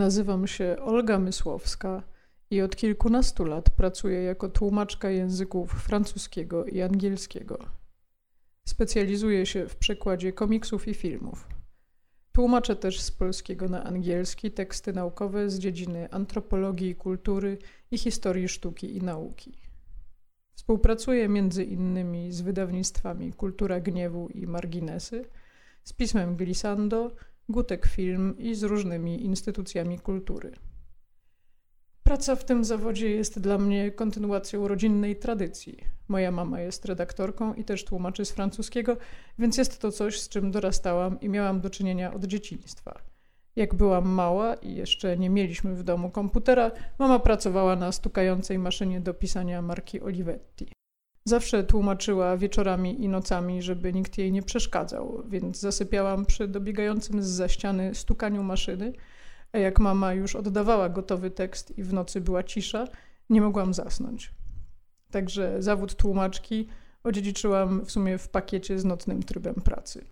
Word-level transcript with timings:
Nazywam 0.00 0.46
się 0.46 0.76
Olga 0.82 1.18
Mysłowska 1.18 2.02
i 2.50 2.60
od 2.60 2.76
kilkunastu 2.76 3.44
lat 3.44 3.70
pracuję 3.70 4.22
jako 4.22 4.48
tłumaczka 4.48 5.10
języków 5.10 5.72
francuskiego 5.72 6.64
i 6.64 6.82
angielskiego. 6.82 7.58
Specjalizuję 8.64 9.46
się 9.46 9.68
w 9.68 9.76
przekładzie 9.76 10.32
komiksów 10.32 10.88
i 10.88 10.94
filmów. 10.94 11.48
Tłumaczę 12.32 12.76
też 12.76 13.00
z 13.00 13.10
polskiego 13.10 13.68
na 13.68 13.84
angielski 13.84 14.50
teksty 14.50 14.92
naukowe 14.92 15.50
z 15.50 15.58
dziedziny 15.58 16.10
antropologii, 16.10 16.94
kultury 16.94 17.58
i 17.90 17.98
historii 17.98 18.48
sztuki 18.48 18.96
i 18.96 19.02
nauki. 19.02 19.52
Współpracuję 20.54 21.28
między 21.28 21.64
innymi 21.64 22.32
z 22.32 22.40
wydawnictwami 22.40 23.32
Kultura 23.32 23.80
Gniewu 23.80 24.28
i 24.28 24.46
Marginesy, 24.46 25.24
z 25.84 25.92
pismem 25.92 26.36
Glissando, 26.36 27.10
Gutek 27.48 27.86
Film 27.86 28.38
i 28.38 28.54
z 28.54 28.62
różnymi 28.62 29.24
instytucjami 29.24 29.98
kultury. 29.98 30.52
Praca 32.02 32.36
w 32.36 32.44
tym 32.44 32.64
zawodzie 32.64 33.10
jest 33.10 33.40
dla 33.40 33.58
mnie 33.58 33.90
kontynuacją 33.90 34.68
rodzinnej 34.68 35.16
tradycji. 35.16 35.84
Moja 36.08 36.30
mama 36.30 36.60
jest 36.60 36.84
redaktorką 36.84 37.54
i 37.54 37.64
też 37.64 37.84
tłumaczy 37.84 38.24
z 38.24 38.30
francuskiego, 38.30 38.96
więc 39.38 39.56
jest 39.58 39.78
to 39.78 39.92
coś, 39.92 40.20
z 40.20 40.28
czym 40.28 40.50
dorastałam 40.50 41.20
i 41.20 41.28
miałam 41.28 41.60
do 41.60 41.70
czynienia 41.70 42.14
od 42.14 42.24
dzieciństwa. 42.24 43.00
Jak 43.56 43.74
byłam 43.74 44.08
mała 44.08 44.54
i 44.54 44.74
jeszcze 44.74 45.18
nie 45.18 45.30
mieliśmy 45.30 45.74
w 45.74 45.82
domu 45.82 46.10
komputera, 46.10 46.70
mama 46.98 47.18
pracowała 47.18 47.76
na 47.76 47.92
stukającej 47.92 48.58
maszynie 48.58 49.00
do 49.00 49.14
pisania 49.14 49.62
marki 49.62 50.00
Olivetti. 50.00 50.72
Zawsze 51.30 51.64
tłumaczyła 51.64 52.36
wieczorami 52.36 53.04
i 53.04 53.08
nocami, 53.08 53.62
żeby 53.62 53.92
nikt 53.92 54.18
jej 54.18 54.32
nie 54.32 54.42
przeszkadzał, 54.42 55.22
więc 55.28 55.60
zasypiałam 55.60 56.26
przy 56.26 56.48
dobiegającym 56.48 57.22
z 57.22 57.26
za 57.26 57.48
ściany 57.48 57.94
stukaniu 57.94 58.42
maszyny, 58.42 58.92
a 59.52 59.58
jak 59.58 59.80
mama 59.80 60.14
już 60.14 60.36
oddawała 60.36 60.88
gotowy 60.88 61.30
tekst 61.30 61.78
i 61.78 61.82
w 61.82 61.92
nocy 61.92 62.20
była 62.20 62.42
cisza, 62.42 62.84
nie 63.30 63.40
mogłam 63.40 63.74
zasnąć. 63.74 64.34
Także 65.10 65.62
zawód 65.62 65.94
tłumaczki 65.94 66.68
odziedziczyłam 67.04 67.84
w 67.84 67.90
sumie 67.90 68.18
w 68.18 68.28
pakiecie 68.28 68.78
z 68.78 68.84
nocnym 68.84 69.22
trybem 69.22 69.54
pracy. 69.54 70.04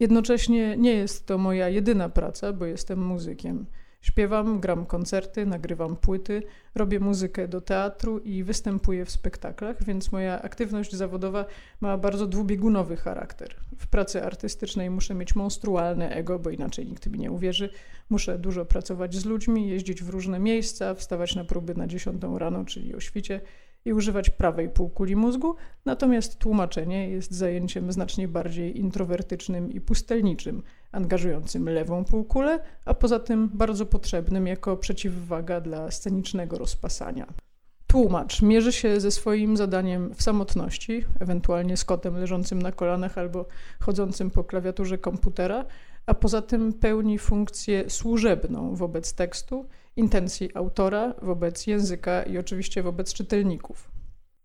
Jednocześnie 0.00 0.76
nie 0.76 0.92
jest 0.92 1.26
to 1.26 1.38
moja 1.38 1.68
jedyna 1.68 2.08
praca, 2.08 2.52
bo 2.52 2.66
jestem 2.66 3.06
muzykiem. 3.06 3.66
Śpiewam, 4.02 4.60
gram 4.60 4.86
koncerty, 4.86 5.46
nagrywam 5.46 5.96
płyty, 5.96 6.42
robię 6.74 7.00
muzykę 7.00 7.48
do 7.48 7.60
teatru 7.60 8.18
i 8.18 8.44
występuję 8.44 9.04
w 9.04 9.10
spektaklach, 9.10 9.84
więc 9.84 10.12
moja 10.12 10.42
aktywność 10.42 10.92
zawodowa 10.92 11.44
ma 11.80 11.98
bardzo 11.98 12.26
dwubiegunowy 12.26 12.96
charakter. 12.96 13.54
W 13.78 13.86
pracy 13.86 14.24
artystycznej 14.24 14.90
muszę 14.90 15.14
mieć 15.14 15.34
monstrualne 15.34 16.10
ego, 16.10 16.38
bo 16.38 16.50
inaczej 16.50 16.86
nikt 16.86 17.06
mi 17.06 17.18
nie 17.18 17.30
uwierzy. 17.30 17.70
Muszę 18.10 18.38
dużo 18.38 18.64
pracować 18.64 19.14
z 19.14 19.24
ludźmi, 19.24 19.68
jeździć 19.68 20.02
w 20.02 20.08
różne 20.08 20.38
miejsca, 20.38 20.94
wstawać 20.94 21.34
na 21.34 21.44
próby 21.44 21.74
na 21.74 21.86
10 21.86 22.22
rano, 22.38 22.64
czyli 22.64 22.94
o 22.94 23.00
świcie 23.00 23.40
i 23.84 23.92
używać 23.92 24.30
prawej 24.30 24.68
półkuli 24.68 25.16
mózgu, 25.16 25.56
natomiast 25.84 26.38
tłumaczenie 26.38 27.08
jest 27.08 27.32
zajęciem 27.32 27.92
znacznie 27.92 28.28
bardziej 28.28 28.78
introwertycznym 28.78 29.72
i 29.72 29.80
pustelniczym, 29.80 30.62
angażującym 30.92 31.68
lewą 31.68 32.04
półkulę, 32.04 32.60
a 32.84 32.94
poza 32.94 33.18
tym 33.18 33.48
bardzo 33.54 33.86
potrzebnym 33.86 34.46
jako 34.46 34.76
przeciwwaga 34.76 35.60
dla 35.60 35.90
scenicznego 35.90 36.58
rozpasania. 36.58 37.26
Tłumacz 37.86 38.42
mierzy 38.42 38.72
się 38.72 39.00
ze 39.00 39.10
swoim 39.10 39.56
zadaniem 39.56 40.14
w 40.14 40.22
samotności, 40.22 41.04
ewentualnie 41.20 41.76
z 41.76 41.84
kotem 41.84 42.16
leżącym 42.16 42.62
na 42.62 42.72
kolanach 42.72 43.18
albo 43.18 43.46
chodzącym 43.80 44.30
po 44.30 44.44
klawiaturze 44.44 44.98
komputera, 44.98 45.64
a 46.06 46.14
poza 46.14 46.42
tym 46.42 46.72
pełni 46.72 47.18
funkcję 47.18 47.90
służebną 47.90 48.74
wobec 48.74 49.14
tekstu, 49.14 49.66
intencji 49.96 50.50
autora, 50.54 51.14
wobec 51.22 51.66
języka 51.66 52.22
i 52.22 52.38
oczywiście 52.38 52.82
wobec 52.82 53.12
czytelników. 53.12 53.91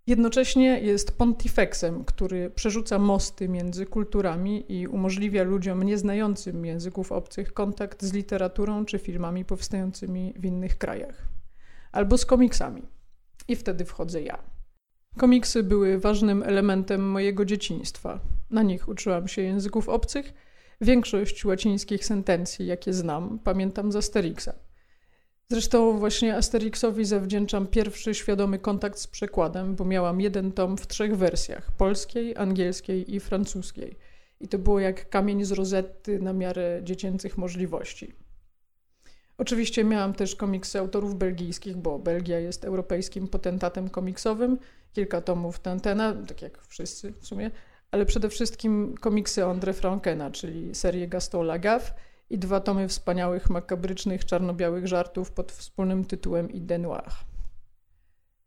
Jednocześnie 0.07 0.79
jest 0.79 1.17
pontifexem, 1.17 2.05
który 2.05 2.49
przerzuca 2.49 2.99
mosty 2.99 3.49
między 3.49 3.85
kulturami 3.85 4.73
i 4.73 4.87
umożliwia 4.87 5.43
ludziom 5.43 5.83
nieznającym 5.83 6.65
języków 6.65 7.11
obcych 7.11 7.53
kontakt 7.53 8.03
z 8.03 8.13
literaturą 8.13 8.85
czy 8.85 8.99
filmami 8.99 9.45
powstającymi 9.45 10.33
w 10.37 10.45
innych 10.45 10.77
krajach. 10.77 11.27
Albo 11.91 12.17
z 12.17 12.25
komiksami. 12.25 12.81
I 13.47 13.55
wtedy 13.55 13.85
wchodzę 13.85 14.21
ja. 14.21 14.39
Komiksy 15.17 15.63
były 15.63 15.99
ważnym 15.99 16.43
elementem 16.43 17.09
mojego 17.09 17.45
dzieciństwa. 17.45 18.19
Na 18.49 18.63
nich 18.63 18.87
uczyłam 18.87 19.27
się 19.27 19.41
języków 19.41 19.89
obcych. 19.89 20.33
Większość 20.81 21.45
łacińskich 21.45 22.05
sentencji, 22.05 22.67
jakie 22.67 22.93
znam, 22.93 23.39
pamiętam 23.39 23.91
z 23.91 23.95
Asterixa. 23.95 24.66
Zresztą 25.51 25.99
właśnie 25.99 26.35
Asterixowi 26.35 27.05
zawdzięczam 27.05 27.67
pierwszy 27.67 28.15
świadomy 28.15 28.59
kontakt 28.59 28.99
z 28.99 29.07
przekładem, 29.07 29.75
bo 29.75 29.85
miałam 29.85 30.21
jeden 30.21 30.51
tom 30.51 30.77
w 30.77 30.87
trzech 30.87 31.17
wersjach: 31.17 31.71
polskiej, 31.71 32.37
angielskiej 32.37 33.15
i 33.15 33.19
francuskiej. 33.19 33.97
I 34.39 34.47
to 34.47 34.59
było 34.59 34.79
jak 34.79 35.09
kamień 35.09 35.45
z 35.45 35.51
rozetty 35.51 36.19
na 36.19 36.33
miarę 36.33 36.79
dziecięcych 36.83 37.37
możliwości. 37.37 38.13
Oczywiście 39.37 39.83
miałam 39.83 40.13
też 40.13 40.35
komiksy 40.35 40.79
autorów 40.79 41.15
belgijskich, 41.15 41.77
bo 41.77 41.99
Belgia 41.99 42.39
jest 42.39 42.65
europejskim 42.65 43.27
potentatem 43.27 43.89
komiksowym. 43.89 44.57
Kilka 44.93 45.21
tomów 45.21 45.59
Tantena, 45.59 46.13
tak 46.27 46.41
jak 46.41 46.61
wszyscy 46.67 47.13
w 47.19 47.25
sumie, 47.27 47.51
ale 47.91 48.05
przede 48.05 48.29
wszystkim 48.29 48.95
komiksy 49.01 49.41
André 49.41 49.73
Frankena, 49.73 50.31
czyli 50.31 50.75
serię 50.75 51.07
Gaston 51.07 51.45
Lagaffe 51.45 51.93
i 52.29 52.37
dwa 52.39 52.59
tomy 52.59 52.87
wspaniałych, 52.87 53.49
makabrycznych, 53.49 54.25
czarno-białych 54.25 54.87
żartów 54.87 55.31
pod 55.31 55.51
wspólnym 55.51 56.05
tytułem 56.05 56.47
Idée 56.47 56.79
Noire. 56.79 57.13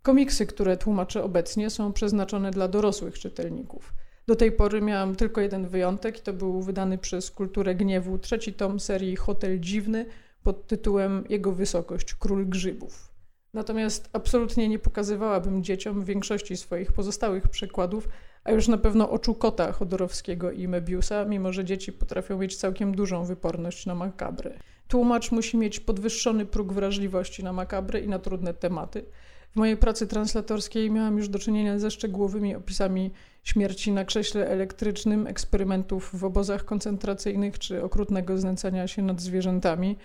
Komiksy, 0.03 0.47
które 0.47 0.77
tłumaczę 0.77 1.23
obecnie, 1.23 1.71
są 1.71 1.93
przeznaczone 1.93 2.51
dla 2.51 2.69
dorosłych 2.69 3.19
czytelników. 3.19 3.95
Do 4.27 4.37
tej 4.37 4.53
pory 4.53 4.83
miałam 4.83 5.17
tylko 5.17 5.41
jeden 5.41 5.69
wyjątek 5.69 6.19
i 6.19 6.23
to 6.23 6.33
był 6.33 6.63
wydany 6.63 6.99
przez 6.99 7.31
Kulturę 7.31 7.75
Gniewu 7.75 8.19
trzeci 8.19 8.53
tom 8.53 8.81
serii 8.81 9.17
Hotel 9.17 9.61
Dziwny 9.61 10.07
pod 10.43 10.67
tytułem 10.67 11.25
Jego 11.29 11.53
Wysokość 11.53 12.15
Król 12.15 12.47
Grzybów. 12.47 13.11
Natomiast 13.55 14.11
absolutnie 14.13 14.69
nie 14.69 14.79
pokazywałabym 14.79 15.65
dzieciom 15.65 16.05
większości 16.05 16.57
swoich 16.57 16.93
pozostałych 16.93 17.49
przekładów, 17.49 18.09
a 18.45 18.51
już 18.53 18.69
na 18.69 18.79
pewno 18.79 19.11
oczu 19.11 19.35
kota 19.35 19.73
Chodorowskiego 19.73 20.51
i 20.53 20.69
Mebiusa, 20.69 21.25
mimo 21.25 21.53
że 21.53 21.65
dzieci 21.65 21.93
potrafią 21.93 22.39
mieć 22.39 22.57
całkiem 22.57 22.95
dużą 22.95 23.25
wyporność 23.25 23.87
na 23.87 23.95
makabry. 23.95 24.59
Tłumacz 24.89 25.33
musi 25.33 25.57
mieć 25.57 25.81
podwyższony 25.81 26.47
próg 26.47 26.73
wrażliwości 26.73 27.45
na 27.45 27.53
makabry 27.53 28.01
i 28.01 28.09
na 28.09 28.19
trudne 28.19 28.55
tematy. 28.55 29.05
W 29.51 29.57
mojej 29.57 29.77
pracy 29.77 30.07
translatorskiej 30.07 30.91
miałam 30.91 31.17
już 31.17 31.29
do 31.29 31.39
czynienia 31.39 31.79
ze 31.79 31.91
szczegółowymi 31.91 32.55
opisami 32.55 33.11
śmierci 33.45 33.93
na 33.93 34.05
krześle 34.05 34.49
elektrycznym, 34.49 35.27
eksperymentów 35.27 36.11
w 36.15 36.25
obozach 36.25 36.65
koncentracyjnych 36.65 37.59
czy 37.59 37.83
okrutnego 37.83 38.39
znęcania 38.39 38.89
się 38.89 39.03
nad 39.03 39.21
zwierzętami. 39.21 39.97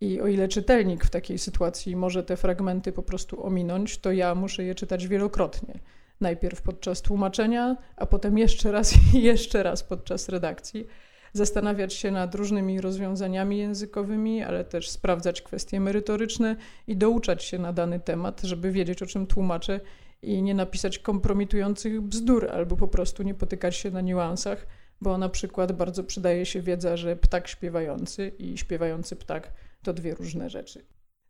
I 0.00 0.20
o 0.20 0.26
ile 0.26 0.48
czytelnik 0.48 1.04
w 1.04 1.10
takiej 1.10 1.38
sytuacji 1.38 1.96
może 1.96 2.22
te 2.22 2.36
fragmenty 2.36 2.92
po 2.92 3.02
prostu 3.02 3.46
ominąć, 3.46 3.98
to 3.98 4.12
ja 4.12 4.34
muszę 4.34 4.64
je 4.64 4.74
czytać 4.74 5.08
wielokrotnie 5.08 5.80
najpierw 6.20 6.62
podczas 6.62 7.02
tłumaczenia, 7.02 7.76
a 7.96 8.06
potem 8.06 8.38
jeszcze 8.38 8.72
raz 8.72 8.94
i 9.14 9.22
jeszcze 9.22 9.62
raz 9.62 9.82
podczas 9.82 10.28
redakcji. 10.28 10.86
Zastanawiać 11.32 11.94
się 11.94 12.10
nad 12.10 12.34
różnymi 12.34 12.80
rozwiązaniami 12.80 13.58
językowymi, 13.58 14.42
ale 14.42 14.64
też 14.64 14.90
sprawdzać 14.90 15.42
kwestie 15.42 15.80
merytoryczne 15.80 16.56
i 16.86 16.96
douczać 16.96 17.44
się 17.44 17.58
na 17.58 17.72
dany 17.72 18.00
temat, 18.00 18.40
żeby 18.42 18.72
wiedzieć, 18.72 19.02
o 19.02 19.06
czym 19.06 19.26
tłumaczę 19.26 19.80
i 20.22 20.42
nie 20.42 20.54
napisać 20.54 20.98
kompromitujących 20.98 22.00
bzdur 22.00 22.50
albo 22.52 22.76
po 22.76 22.88
prostu 22.88 23.22
nie 23.22 23.34
potykać 23.34 23.76
się 23.76 23.90
na 23.90 24.00
niuansach, 24.00 24.66
bo 25.00 25.18
na 25.18 25.28
przykład 25.28 25.72
bardzo 25.72 26.04
przydaje 26.04 26.46
się 26.46 26.62
wiedza, 26.62 26.96
że 26.96 27.16
ptak 27.16 27.48
śpiewający 27.48 28.32
i 28.38 28.58
śpiewający 28.58 29.16
ptak 29.16 29.52
to 29.82 29.92
dwie 29.92 30.14
różne 30.14 30.50
rzeczy. 30.50 30.84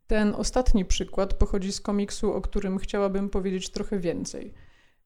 Ten 0.07 0.35
ostatni 0.35 0.85
przykład 0.85 1.33
pochodzi 1.33 1.71
z 1.71 1.81
komiksu, 1.81 2.33
o 2.33 2.41
którym 2.41 2.77
chciałabym 2.77 3.29
powiedzieć 3.29 3.69
trochę 3.69 3.99
więcej– 3.99 4.53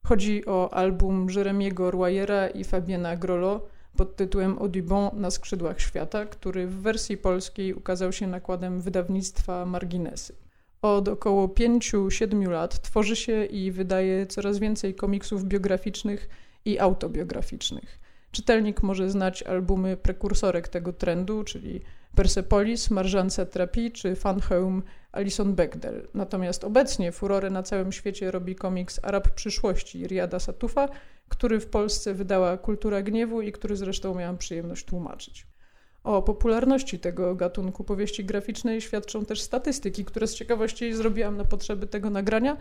Chodzi 0.08 0.46
o 0.46 0.74
album 0.74 1.26
Jeremiego 1.36 1.90
Royera 1.90 2.48
i 2.48 2.64
Fabiena 2.64 3.16
Grolo 3.16 3.66
pod 3.96 4.16
tytułem 4.16 4.58
Audubon 4.58 5.10
na 5.20 5.30
skrzydłach 5.30 5.80
świata, 5.80 6.26
który 6.26 6.66
w 6.66 6.74
wersji 6.74 7.16
polskiej 7.16 7.74
ukazał 7.74 8.12
się 8.12 8.26
nakładem 8.26 8.80
wydawnictwa 8.80 9.66
Marginesy. 9.66 10.34
Od 10.82 11.08
około 11.08 11.46
5-7 11.48 12.50
lat 12.50 12.82
tworzy 12.82 13.16
się 13.16 13.44
i 13.44 13.70
wydaje 13.70 14.26
coraz 14.26 14.58
więcej 14.58 14.94
komiksów 14.94 15.44
biograficznych 15.44 16.28
i 16.64 16.78
autobiograficznych. 16.78 18.00
Czytelnik 18.34 18.82
może 18.82 19.10
znać 19.10 19.42
albumy 19.42 19.96
prekursorek 19.96 20.68
tego 20.68 20.92
trendu, 20.92 21.44
czyli 21.44 21.80
Persepolis, 22.16 22.90
Marjan 22.90 23.30
Satrapi 23.30 23.92
czy 23.92 24.16
Fan 24.16 24.40
Home 24.40 24.82
Alison 25.12 25.54
Bechdel. 25.54 26.08
Natomiast 26.14 26.64
obecnie 26.64 27.12
furorę 27.12 27.50
na 27.50 27.62
całym 27.62 27.92
świecie 27.92 28.30
robi 28.30 28.54
komiks 28.54 29.00
Arab 29.02 29.28
przyszłości 29.28 30.06
Riada 30.06 30.38
Satufa, 30.38 30.88
który 31.28 31.60
w 31.60 31.66
Polsce 31.66 32.14
wydała 32.14 32.56
Kultura 32.56 33.02
Gniewu 33.02 33.42
i 33.42 33.52
który 33.52 33.76
zresztą 33.76 34.14
miałam 34.14 34.38
przyjemność 34.38 34.84
tłumaczyć. 34.84 35.46
O 36.04 36.22
popularności 36.22 36.98
tego 36.98 37.34
gatunku 37.34 37.84
powieści 37.84 38.24
graficznej 38.24 38.80
świadczą 38.80 39.24
też 39.24 39.40
statystyki, 39.40 40.04
które 40.04 40.26
z 40.26 40.34
ciekawości 40.34 40.94
zrobiłam 40.94 41.36
na 41.36 41.44
potrzeby 41.44 41.86
tego 41.86 42.10
nagrania, 42.10 42.56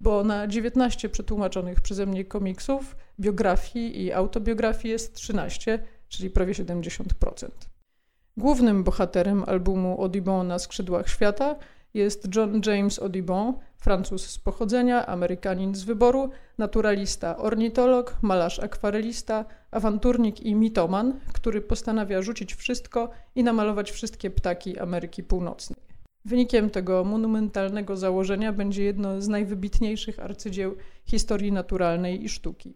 bo 0.00 0.24
na 0.24 0.46
19 0.46 1.08
przetłumaczonych 1.08 1.80
przeze 1.80 2.06
mnie 2.06 2.24
komiksów, 2.24 2.96
biografii 3.20 4.04
i 4.04 4.12
autobiografii 4.12 4.92
jest 4.92 5.14
13, 5.14 5.78
czyli 6.08 6.30
prawie 6.30 6.52
70%. 6.52 7.48
Głównym 8.36 8.84
bohaterem 8.84 9.44
albumu 9.46 10.02
Audubon 10.02 10.46
na 10.46 10.58
skrzydłach 10.58 11.08
świata 11.08 11.56
jest 11.94 12.34
John 12.36 12.60
James 12.66 12.98
Audubon, 12.98 13.54
Francuz 13.78 14.26
z 14.30 14.38
pochodzenia, 14.38 15.06
Amerykanin 15.06 15.74
z 15.74 15.84
wyboru, 15.84 16.30
naturalista, 16.58 17.36
ornitolog, 17.36 18.16
malarz 18.22 18.58
akwarelista, 18.58 19.44
awanturnik 19.70 20.40
i 20.40 20.54
mitoman, 20.54 21.20
który 21.32 21.60
postanawia 21.60 22.22
rzucić 22.22 22.54
wszystko 22.54 23.10
i 23.34 23.44
namalować 23.44 23.90
wszystkie 23.90 24.30
ptaki 24.30 24.78
Ameryki 24.78 25.22
Północnej. 25.22 25.87
Wynikiem 26.28 26.70
tego 26.70 27.04
monumentalnego 27.04 27.96
założenia 27.96 28.52
będzie 28.52 28.84
jedno 28.84 29.20
z 29.20 29.28
najwybitniejszych 29.28 30.20
arcydzieł 30.20 30.76
historii 31.04 31.52
naturalnej 31.52 32.24
i 32.24 32.28
sztuki. 32.28 32.74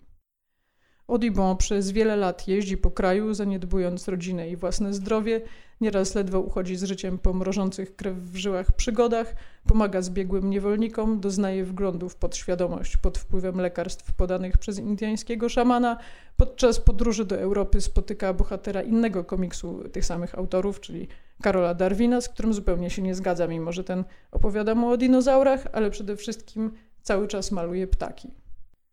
Audubon 1.08 1.56
przez 1.56 1.90
wiele 1.90 2.16
lat 2.16 2.48
jeździ 2.48 2.76
po 2.76 2.90
kraju, 2.90 3.34
zaniedbując 3.34 4.08
rodzinę 4.08 4.48
i 4.48 4.56
własne 4.56 4.94
zdrowie, 4.94 5.40
nieraz 5.80 6.14
ledwo 6.14 6.40
uchodzi 6.40 6.76
z 6.76 6.84
życiem 6.84 7.18
po 7.18 7.32
mrożących 7.32 7.96
krew 7.96 8.16
w 8.16 8.36
żyłach 8.36 8.72
przygodach, 8.72 9.34
pomaga 9.68 10.02
zbiegłym 10.02 10.50
niewolnikom, 10.50 11.20
doznaje 11.20 11.64
wglądów 11.64 12.16
pod 12.16 12.36
świadomość 12.36 12.96
pod 12.96 13.18
wpływem 13.18 13.60
lekarstw 13.60 14.12
podanych 14.12 14.58
przez 14.58 14.78
indyjskiego 14.78 15.48
szamana. 15.48 15.98
Podczas 16.36 16.80
podróży 16.80 17.24
do 17.24 17.40
Europy 17.40 17.80
spotyka 17.80 18.34
bohatera 18.34 18.82
innego 18.82 19.24
komiksu 19.24 19.88
tych 19.88 20.04
samych 20.04 20.34
autorów, 20.34 20.80
czyli 20.80 21.08
Karola 21.42 21.74
Darwina, 21.74 22.20
z 22.20 22.28
którym 22.28 22.54
zupełnie 22.54 22.90
się 22.90 23.02
nie 23.02 23.14
zgadza, 23.14 23.46
mimo 23.46 23.72
że 23.72 23.84
ten 23.84 24.04
opowiada 24.30 24.74
mu 24.74 24.88
o 24.88 24.96
dinozaurach, 24.96 25.66
ale 25.72 25.90
przede 25.90 26.16
wszystkim 26.16 26.72
cały 27.02 27.28
czas 27.28 27.52
maluje 27.52 27.86
ptaki. 27.86 28.28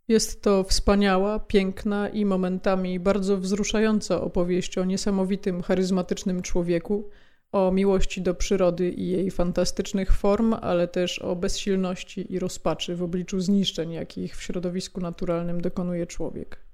Jest 0.07 0.41
to 0.41 0.63
wspaniała, 0.63 1.39
piękna 1.39 2.09
i 2.09 2.25
momentami 2.25 2.99
bardzo 2.99 3.37
wzruszająca 3.37 4.21
opowieść 4.21 4.77
o 4.77 4.85
niesamowitym, 4.85 5.61
charyzmatycznym 5.61 6.41
człowieku, 6.41 7.09
o 7.51 7.71
miłości 7.71 8.21
do 8.21 8.33
przyrody 8.33 8.89
i 8.89 9.07
jej 9.07 9.31
fantastycznych 9.31 10.11
form, 10.11 10.53
ale 10.53 10.87
też 10.87 11.19
o 11.19 11.35
bezsilności 11.35 12.33
i 12.33 12.39
rozpaczy 12.39 12.95
w 12.95 13.03
obliczu 13.03 13.39
zniszczeń, 13.39 13.91
jakich 13.91 14.37
w 14.37 14.43
środowisku 14.43 15.01
naturalnym 15.01 15.61
dokonuje 15.61 16.07
człowiek. 16.07 16.69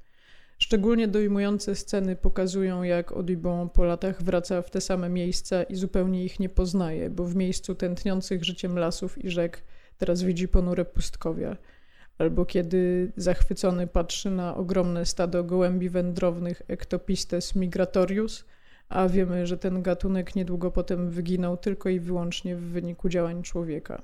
Szczególnie 0.57 1.07
dojmujące 1.07 1.75
sceny 1.75 2.15
pokazują, 2.15 2.83
jak 2.83 3.11
Audubon 3.11 3.69
po 3.69 3.83
latach 3.83 4.23
wraca 4.23 4.61
w 4.61 4.69
te 4.71 4.81
same 4.81 5.09
miejsca 5.09 5.63
i 5.63 5.75
zupełnie 5.75 6.25
ich 6.25 6.39
nie 6.39 6.49
poznaje, 6.49 7.09
bo 7.09 7.25
w 7.25 7.35
miejscu 7.35 7.75
tętniących 7.75 8.43
życiem 8.43 8.79
lasów 8.79 9.25
i 9.25 9.29
rzek 9.29 9.63
teraz 9.97 10.23
widzi 10.23 10.47
ponure 10.47 10.85
pustkowia– 10.85 11.57
albo 12.17 12.45
kiedy 12.45 13.11
zachwycony 13.17 13.87
patrzy 13.87 14.31
na 14.31 14.55
ogromne 14.55 15.05
stado 15.05 15.43
gołębi 15.43 15.89
wędrownych 15.89 16.61
Ectopistes 16.67 17.55
migratorius, 17.55 18.45
a 18.89 19.09
wiemy, 19.09 19.47
że 19.47 19.57
ten 19.57 19.81
gatunek 19.81 20.35
niedługo 20.35 20.71
potem 20.71 21.09
wyginął 21.09 21.57
tylko 21.57 21.89
i 21.89 21.99
wyłącznie 21.99 22.55
w 22.55 22.61
wyniku 22.61 23.09
działań 23.09 23.43
człowieka. 23.43 24.01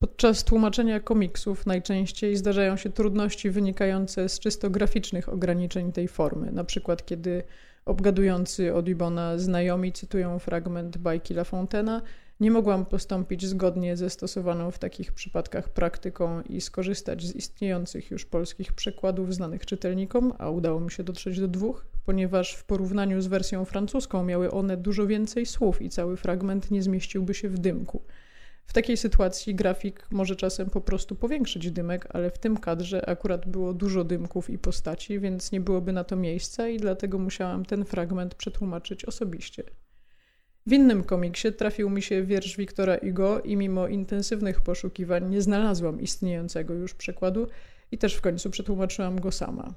Podczas 0.00 0.44
tłumaczenia 0.44 1.00
komiksów 1.00 1.66
najczęściej 1.66 2.36
zdarzają 2.36 2.76
się 2.76 2.90
trudności 2.90 3.50
wynikające 3.50 4.28
z 4.28 4.38
czysto 4.38 4.70
graficznych 4.70 5.28
ograniczeń 5.28 5.92
tej 5.92 6.08
formy, 6.08 6.52
na 6.52 6.64
przykład 6.64 7.06
kiedy 7.06 7.42
obgadujący 7.84 8.72
Audubona 8.72 9.38
znajomi 9.38 9.92
cytują 9.92 10.38
fragment 10.38 10.98
bajki 10.98 11.34
La 11.34 11.44
Fontaina, 11.44 12.02
nie 12.40 12.50
mogłam 12.50 12.86
postąpić 12.86 13.46
zgodnie 13.46 13.96
ze 13.96 14.10
stosowaną 14.10 14.70
w 14.70 14.78
takich 14.78 15.12
przypadkach 15.12 15.68
praktyką 15.68 16.42
i 16.42 16.60
skorzystać 16.60 17.26
z 17.26 17.36
istniejących 17.36 18.10
już 18.10 18.24
polskich 18.24 18.72
przekładów 18.72 19.34
znanych 19.34 19.66
czytelnikom, 19.66 20.32
a 20.38 20.50
udało 20.50 20.80
mi 20.80 20.90
się 20.90 21.02
dotrzeć 21.04 21.40
do 21.40 21.48
dwóch, 21.48 21.86
ponieważ 22.06 22.54
w 22.54 22.64
porównaniu 22.64 23.20
z 23.20 23.26
wersją 23.26 23.64
francuską 23.64 24.24
miały 24.24 24.50
one 24.50 24.76
dużo 24.76 25.06
więcej 25.06 25.46
słów 25.46 25.82
i 25.82 25.88
cały 25.88 26.16
fragment 26.16 26.70
nie 26.70 26.82
zmieściłby 26.82 27.34
się 27.34 27.48
w 27.48 27.58
dymku. 27.58 28.02
W 28.68 28.72
takiej 28.72 28.96
sytuacji 28.96 29.54
grafik 29.54 30.06
może 30.10 30.36
czasem 30.36 30.70
po 30.70 30.80
prostu 30.80 31.14
powiększyć 31.14 31.70
dymek, 31.70 32.06
ale 32.10 32.30
w 32.30 32.38
tym 32.38 32.56
kadrze 32.56 33.08
akurat 33.08 33.48
było 33.48 33.74
dużo 33.74 34.04
dymków 34.04 34.50
i 34.50 34.58
postaci, 34.58 35.20
więc 35.20 35.52
nie 35.52 35.60
byłoby 35.60 35.92
na 35.92 36.04
to 36.04 36.16
miejsca 36.16 36.68
i 36.68 36.76
dlatego 36.76 37.18
musiałam 37.18 37.64
ten 37.64 37.84
fragment 37.84 38.34
przetłumaczyć 38.34 39.04
osobiście. 39.04 39.62
W 40.66 40.72
innym 40.72 41.04
komiksie 41.04 41.52
trafił 41.52 41.90
mi 41.90 42.02
się 42.02 42.22
wiersz 42.22 42.56
Wiktora 42.56 42.98
Hugo 42.98 43.40
i 43.40 43.56
mimo 43.56 43.88
intensywnych 43.88 44.60
poszukiwań 44.60 45.30
nie 45.30 45.42
znalazłam 45.42 46.00
istniejącego 46.00 46.74
już 46.74 46.94
przekładu 46.94 47.46
i 47.92 47.98
też 47.98 48.14
w 48.14 48.20
końcu 48.20 48.50
przetłumaczyłam 48.50 49.20
go 49.20 49.32
sama. 49.32 49.74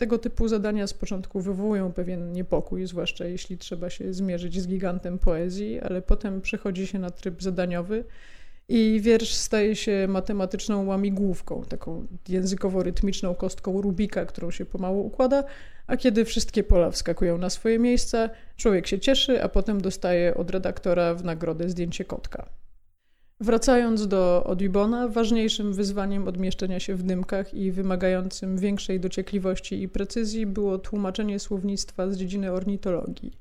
Tego 0.00 0.18
typu 0.18 0.48
zadania 0.48 0.86
z 0.86 0.94
początku 0.94 1.40
wywołują 1.40 1.92
pewien 1.92 2.32
niepokój, 2.32 2.86
zwłaszcza 2.86 3.24
jeśli 3.24 3.58
trzeba 3.58 3.90
się 3.90 4.14
zmierzyć 4.14 4.60
z 4.60 4.68
gigantem 4.68 5.18
poezji, 5.18 5.80
ale 5.80 6.02
potem 6.02 6.40
przechodzi 6.40 6.86
się 6.86 6.98
na 6.98 7.10
tryb 7.10 7.42
zadaniowy 7.42 8.04
i 8.68 9.00
wiersz 9.02 9.34
staje 9.34 9.76
się 9.76 10.06
matematyczną 10.08 10.86
łamigłówką, 10.86 11.64
taką 11.68 12.06
językowo-rytmiczną 12.28 13.34
kostką 13.34 13.80
Rubika, 13.80 14.26
którą 14.26 14.50
się 14.50 14.66
pomału 14.66 15.06
układa, 15.06 15.44
a 15.86 15.96
kiedy 15.96 16.24
wszystkie 16.24 16.62
pola 16.64 16.90
wskakują 16.90 17.38
na 17.38 17.50
swoje 17.50 17.78
miejsca, 17.78 18.30
człowiek 18.56 18.86
się 18.86 18.98
cieszy, 18.98 19.42
a 19.42 19.48
potem 19.48 19.80
dostaje 19.80 20.34
od 20.34 20.50
redaktora 20.50 21.14
w 21.14 21.24
nagrodę 21.24 21.68
zdjęcie 21.68 22.04
kotka. 22.04 22.59
Wracając 23.42 24.08
do 24.08 24.44
Audubona, 24.46 25.08
ważniejszym 25.08 25.72
wyzwaniem 25.72 26.28
odmieszczenia 26.28 26.80
się 26.80 26.94
w 26.94 27.02
dymkach 27.02 27.54
i 27.54 27.72
wymagającym 27.72 28.58
większej 28.58 29.00
dociekliwości 29.00 29.82
i 29.82 29.88
precyzji 29.88 30.46
było 30.46 30.78
tłumaczenie 30.78 31.38
słownictwa 31.38 32.10
z 32.10 32.16
dziedziny 32.16 32.52
ornitologii. 32.52 33.38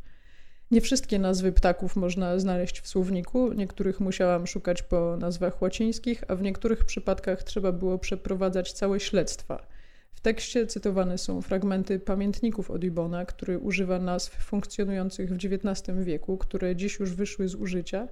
Nie 0.72 0.82
wszystkie 0.82 1.20
nazwy 1.20 1.52
ptaków 1.52 1.96
można 1.96 2.40
znaleźć 2.40 2.82
w 2.82 2.88
słowniku, 2.88 3.54
niektórych 3.54 4.00
musiałam 4.00 4.48
szukać 4.48 4.84
po 4.84 5.18
nazwach 5.18 5.62
łacińskich, 5.62 6.24
a 6.28 6.36
w 6.36 6.42
niektórych 6.42 6.86
przypadkach 6.86 7.44
trzeba 7.44 7.72
było 7.72 7.98
przeprowadzać 7.98 8.74
całe 8.74 9.00
śledztwa. 9.00 9.68
W 10.14 10.22
tekście 10.22 10.68
cytowane 10.68 11.18
są 11.18 11.42
fragmenty 11.42 12.00
pamiętników 12.00 12.72
Audubona, 12.72 13.26
który 13.26 13.60
używa 13.60 14.00
nazw 14.00 14.32
funkcjonujących 14.44 15.30
w 15.30 15.38
XIX 15.46 15.98
wieku, 16.04 16.38
które 16.38 16.76
dziś 16.76 17.00
już 17.00 17.14
wyszły 17.14 17.48
z 17.48 17.56
użycia, 17.56 18.08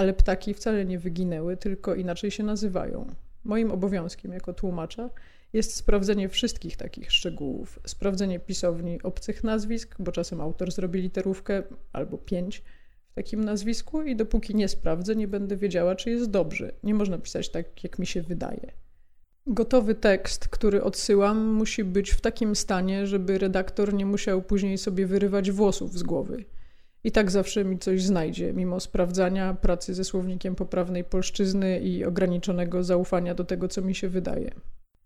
ale 0.00 0.12
ptaki 0.14 0.54
wcale 0.54 0.84
nie 0.84 0.98
wyginęły, 0.98 1.56
tylko 1.56 1.94
inaczej 1.94 2.30
się 2.30 2.42
nazywają. 2.42 3.06
Moim 3.44 3.70
obowiązkiem 3.70 4.32
jako 4.32 4.52
tłumacza 4.52 5.10
jest 5.52 5.74
sprawdzenie 5.74 6.28
wszystkich 6.28 6.76
takich 6.76 7.12
szczegółów, 7.12 7.78
sprawdzenie 7.86 8.38
pisowni 8.38 9.02
obcych 9.02 9.44
nazwisk, 9.44 9.96
bo 9.98 10.12
czasem 10.12 10.40
autor 10.40 10.72
zrobi 10.72 11.02
literówkę 11.02 11.62
albo 11.92 12.18
pięć 12.18 12.62
w 13.10 13.14
takim 13.14 13.44
nazwisku 13.44 14.02
i 14.02 14.16
dopóki 14.16 14.54
nie 14.54 14.68
sprawdzę, 14.68 15.16
nie 15.16 15.28
będę 15.28 15.56
wiedziała, 15.56 15.94
czy 15.94 16.10
jest 16.10 16.30
dobrze. 16.30 16.72
Nie 16.82 16.94
można 16.94 17.18
pisać 17.18 17.48
tak, 17.48 17.84
jak 17.84 17.98
mi 17.98 18.06
się 18.06 18.22
wydaje. 18.22 18.72
Gotowy 19.46 19.94
tekst, 19.94 20.48
który 20.48 20.82
odsyłam, 20.82 21.46
musi 21.46 21.84
być 21.84 22.10
w 22.10 22.20
takim 22.20 22.56
stanie, 22.56 23.06
żeby 23.06 23.38
redaktor 23.38 23.94
nie 23.94 24.06
musiał 24.06 24.42
później 24.42 24.78
sobie 24.78 25.06
wyrywać 25.06 25.50
włosów 25.50 25.98
z 25.98 26.02
głowy. 26.02 26.44
I 27.04 27.12
tak 27.12 27.30
zawsze 27.30 27.64
mi 27.64 27.78
coś 27.78 28.02
znajdzie, 28.02 28.52
mimo 28.52 28.80
sprawdzania, 28.80 29.54
pracy 29.54 29.94
ze 29.94 30.04
słownikiem 30.04 30.54
poprawnej 30.54 31.04
polszczyzny 31.04 31.80
i 31.80 32.04
ograniczonego 32.04 32.84
zaufania 32.84 33.34
do 33.34 33.44
tego, 33.44 33.68
co 33.68 33.82
mi 33.82 33.94
się 33.94 34.08
wydaje. 34.08 34.50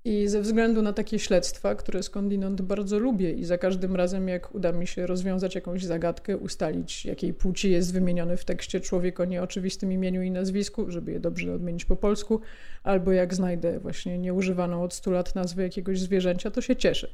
I 0.07 0.29
ze 0.29 0.41
względu 0.41 0.83
na 0.83 0.93
takie 0.93 1.19
śledztwa, 1.19 1.75
które 1.75 2.03
skądinąd 2.03 2.63
bardzo 2.63 2.99
lubię 2.99 3.33
i 3.33 3.45
za 3.45 3.59
każdym 3.59 3.97
razem, 3.97 4.29
jak 4.29 4.55
uda 4.55 4.73
mi 4.73 4.87
się 4.87 5.07
rozwiązać 5.07 5.55
jakąś 5.55 5.85
zagadkę, 5.85 6.37
ustalić, 6.37 7.05
jakiej 7.05 7.35
płci 7.35 7.71
jest 7.71 7.93
wymieniony 7.93 8.37
w 8.37 8.45
tekście 8.45 8.81
człowiek 8.81 9.21
o 9.21 9.25
nieoczywistym 9.25 9.93
imieniu 9.93 10.23
i 10.23 10.31
nazwisku, 10.31 10.91
żeby 10.91 11.13
je 11.13 11.21
dobrze 11.21 11.55
odmienić 11.55 11.85
po 11.85 11.97
polsku, 11.97 12.41
albo 12.83 13.13
jak 13.13 13.35
znajdę 13.35 13.81
właśnie 13.81 14.19
nieużywaną 14.19 14.83
od 14.83 14.95
100 14.95 15.11
lat 15.11 15.35
nazwę 15.35 15.63
jakiegoś 15.63 16.01
zwierzęcia, 16.01 16.51
to 16.51 16.61
się 16.61 16.77
cieszę. 16.77 17.09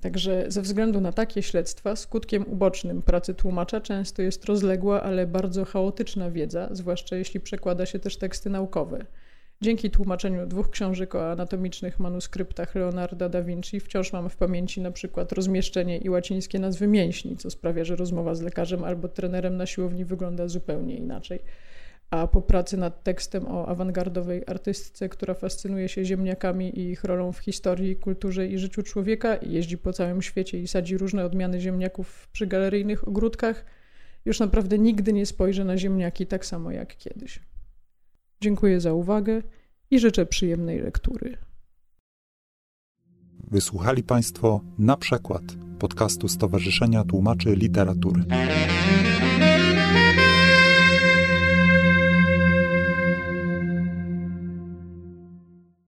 Także 0.00 0.44
ze 0.48 0.62
względu 0.62 1.00
na 1.00 1.12
takie 1.12 1.42
śledztwa, 1.42 1.96
skutkiem 1.96 2.44
ubocznym 2.48 3.02
pracy 3.02 3.34
tłumacza 3.34 3.80
często 3.80 4.22
jest 4.22 4.44
rozległa, 4.44 5.02
ale 5.02 5.26
bardzo 5.26 5.64
chaotyczna 5.64 6.30
wiedza, 6.30 6.68
zwłaszcza 6.72 7.16
jeśli 7.16 7.40
przekłada 7.40 7.86
się 7.86 7.98
też 7.98 8.16
teksty 8.16 8.50
naukowe. 8.50 9.06
Dzięki 9.62 9.90
tłumaczeniu 9.90 10.46
dwóch 10.46 10.70
książek 10.70 11.14
o 11.14 11.30
anatomicznych 11.30 11.98
manuskryptach 11.98 12.74
Leonarda 12.74 13.28
da 13.28 13.42
Vinci 13.42 13.80
wciąż 13.80 14.12
mam 14.12 14.28
w 14.28 14.36
pamięci 14.36 14.80
na 14.80 14.90
przykład 14.90 15.32
rozmieszczenie 15.32 15.98
i 15.98 16.10
łacińskie 16.10 16.58
nazwy 16.58 16.86
mięśni, 16.86 17.36
co 17.36 17.50
sprawia, 17.50 17.84
że 17.84 17.96
rozmowa 17.96 18.34
z 18.34 18.40
lekarzem 18.40 18.84
albo 18.84 19.08
trenerem 19.08 19.56
na 19.56 19.66
siłowni 19.66 20.04
wygląda 20.04 20.48
zupełnie 20.48 20.96
inaczej. 20.96 21.40
A 22.10 22.26
po 22.26 22.42
pracy 22.42 22.76
nad 22.76 23.02
tekstem 23.02 23.46
o 23.46 23.68
awangardowej 23.68 24.42
artystce, 24.46 25.08
która 25.08 25.34
fascynuje 25.34 25.88
się 25.88 26.04
ziemniakami 26.04 26.78
i 26.78 26.90
ich 26.90 27.04
rolą 27.04 27.32
w 27.32 27.38
historii, 27.38 27.96
kulturze 27.96 28.46
i 28.46 28.58
życiu 28.58 28.82
człowieka, 28.82 29.36
jeździ 29.42 29.78
po 29.78 29.92
całym 29.92 30.22
świecie 30.22 30.58
i 30.58 30.68
sadzi 30.68 30.98
różne 30.98 31.24
odmiany 31.24 31.60
ziemniaków 31.60 32.28
przy 32.32 32.46
galeryjnych 32.46 33.08
ogródkach, 33.08 33.64
już 34.24 34.40
naprawdę 34.40 34.78
nigdy 34.78 35.12
nie 35.12 35.26
spojrzę 35.26 35.64
na 35.64 35.76
ziemniaki 35.76 36.26
tak 36.26 36.46
samo 36.46 36.70
jak 36.70 36.96
kiedyś. 36.96 37.40
Dziękuję 38.40 38.80
za 38.80 38.92
uwagę 38.92 39.42
i 39.90 39.98
życzę 39.98 40.26
przyjemnej 40.26 40.80
lektury. 40.80 41.36
Wysłuchali 43.50 44.02
Państwo 44.02 44.60
na 44.78 44.96
przykład 44.96 45.42
podcastu 45.78 46.28
Stowarzyszenia 46.28 47.04
Tłumaczy 47.04 47.54
Literatury. 47.54 48.24